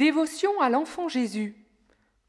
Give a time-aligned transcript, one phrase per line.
[0.00, 1.54] Dévotion à l'enfant Jésus.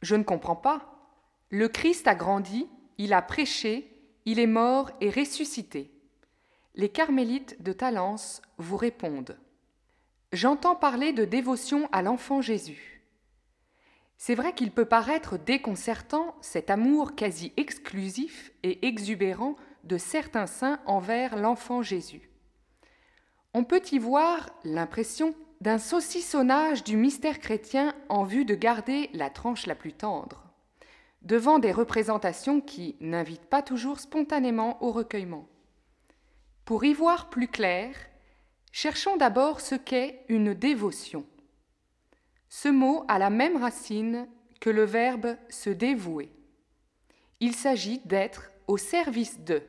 [0.01, 1.07] Je ne comprends pas.
[1.49, 2.67] Le Christ a grandi,
[2.97, 3.89] il a prêché,
[4.25, 5.89] il est mort et ressuscité.
[6.75, 9.39] Les carmélites de Talence vous répondent.
[10.33, 13.05] J'entends parler de dévotion à l'enfant Jésus.
[14.17, 20.81] C'est vrai qu'il peut paraître déconcertant cet amour quasi exclusif et exubérant de certains saints
[20.85, 22.31] envers l'enfant Jésus.
[23.53, 29.29] On peut y voir l'impression d'un saucissonnage du mystère chrétien en vue de garder la
[29.29, 30.43] tranche la plus tendre,
[31.21, 35.47] devant des représentations qui n'invitent pas toujours spontanément au recueillement.
[36.65, 37.95] Pour y voir plus clair,
[38.71, 41.27] cherchons d'abord ce qu'est une dévotion.
[42.49, 44.27] Ce mot a la même racine
[44.59, 46.31] que le verbe se dévouer.
[47.39, 49.61] Il s'agit d'être au service de,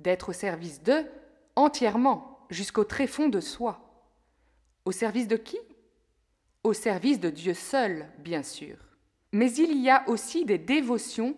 [0.00, 1.04] d'être au service de
[1.54, 3.87] entièrement, jusqu'au tréfonds de soi.
[4.84, 5.58] Au service de qui?
[6.64, 8.76] Au service de Dieu seul, bien sûr.
[9.32, 11.36] Mais il y a aussi des dévotions,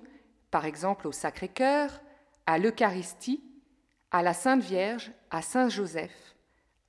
[0.51, 2.01] par exemple au Sacré-Cœur,
[2.47, 3.43] à l'Eucharistie,
[4.11, 6.37] à la Sainte Vierge, à Saint Joseph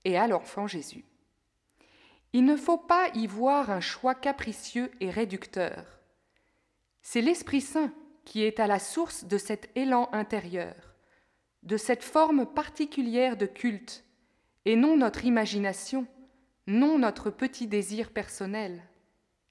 [0.05, 1.05] et à l'enfant Jésus.
[2.33, 5.99] Il ne faut pas y voir un choix capricieux et réducteur.
[7.01, 7.91] C'est l'Esprit Saint
[8.23, 10.75] qui est à la source de cet élan intérieur,
[11.63, 14.05] de cette forme particulière de culte,
[14.65, 16.05] et non notre imagination,
[16.67, 18.83] non notre petit désir personnel.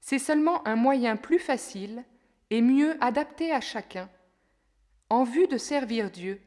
[0.00, 2.04] C'est seulement un moyen plus facile
[2.50, 4.08] et mieux adapté à chacun,
[5.08, 6.40] en vue de servir Dieu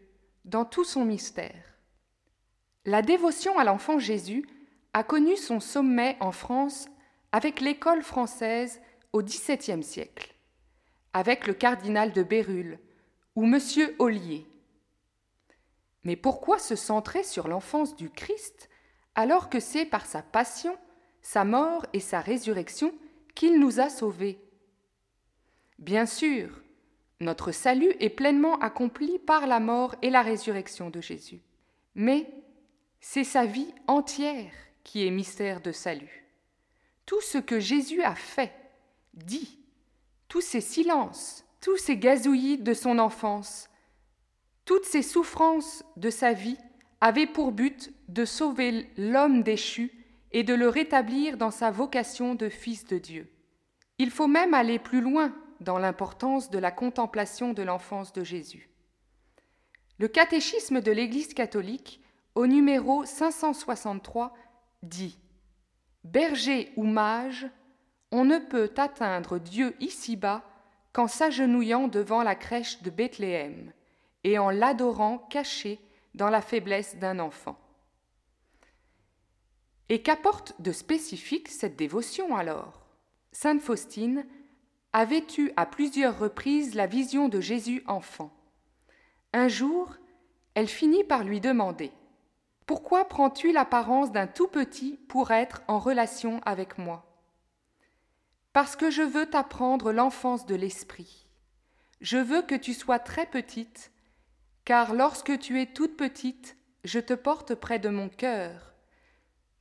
[0.45, 1.63] dans tout son mystère.
[2.85, 4.45] La dévotion à l'enfant Jésus
[4.93, 6.87] a connu son sommet en France
[7.31, 8.81] avec l'école française
[9.13, 10.35] au XVIIe siècle,
[11.13, 12.79] avec le cardinal de Bérulle
[13.35, 13.59] ou M.
[13.99, 14.45] Ollier.
[16.03, 18.69] Mais pourquoi se centrer sur l'enfance du Christ
[19.15, 20.77] alors que c'est par sa passion,
[21.21, 22.93] sa mort et sa résurrection
[23.35, 24.39] qu'il nous a sauvés
[25.79, 26.61] Bien sûr,
[27.19, 31.41] notre salut est pleinement accompli par la mort et la résurrection de Jésus.
[31.95, 32.29] Mais
[33.01, 34.51] c'est sa vie entière
[34.83, 36.25] qui est mystère de salut.
[37.05, 38.53] Tout ce que Jésus a fait,
[39.13, 39.59] dit,
[40.27, 43.69] tous ses silences, tous ses gazouillis de son enfance,
[44.65, 46.57] toutes ses souffrances de sa vie
[47.03, 49.91] avaient pour but de sauver l'homme déchu
[50.31, 53.29] et de le rétablir dans sa vocation de fils de Dieu.
[53.97, 58.69] Il faut même aller plus loin dans l'importance de la contemplation de l'enfance de Jésus.
[59.99, 61.99] Le catéchisme de l'Église catholique,
[62.35, 64.33] au numéro 563,
[64.81, 65.19] dit
[66.05, 67.49] Berger ou mage,
[68.13, 70.41] on ne peut atteindre Dieu ici-bas
[70.93, 73.73] qu'en s'agenouillant devant la crèche de Bethléem
[74.23, 75.81] et en l'adorant caché
[76.15, 77.57] dans la faiblesse d'un enfant.
[79.89, 82.87] Et qu'apporte de spécifique cette dévotion alors?
[83.31, 84.25] Sainte Faustine
[84.93, 88.31] avait eu à plusieurs reprises la vision de Jésus enfant.
[89.33, 89.97] Un jour,
[90.53, 91.91] elle finit par lui demander
[92.67, 97.05] Pourquoi prends-tu l'apparence d'un tout petit pour être en relation avec moi?
[98.53, 101.27] Parce que je veux t'apprendre l'enfance de l'esprit.
[102.01, 103.91] Je veux que tu sois très petite,
[104.65, 108.73] car lorsque tu es toute petite, je te porte près de mon cœur,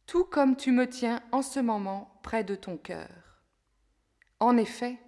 [0.06, 3.08] tout comme tu me tiens en ce moment près de ton cœur.
[4.41, 4.98] En effet,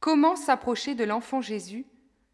[0.00, 1.86] Comment s'approcher de l'enfant Jésus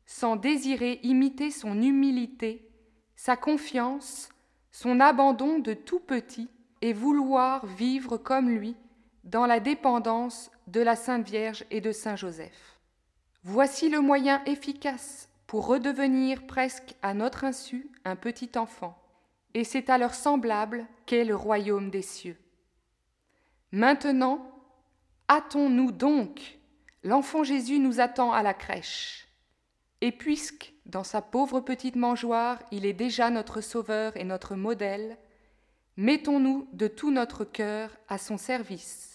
[0.04, 2.68] sans désirer imiter son humilité,
[3.16, 4.28] sa confiance,
[4.72, 6.50] son abandon de tout petit
[6.82, 8.76] et vouloir vivre comme lui
[9.24, 12.78] dans la dépendance de la Sainte Vierge et de Saint Joseph?
[13.44, 18.98] Voici le moyen efficace pour redevenir presque à notre insu un petit enfant,
[19.52, 22.38] et c'est à leur semblable qu'est le royaume des cieux.
[23.70, 24.50] Maintenant,
[25.28, 26.58] hâtons-nous donc
[27.02, 29.28] L'enfant Jésus nous attend à la crèche.
[30.00, 35.18] Et puisque, dans sa pauvre petite mangeoire, il est déjà notre Sauveur et notre modèle,
[35.98, 39.11] mettons-nous de tout notre cœur à son service.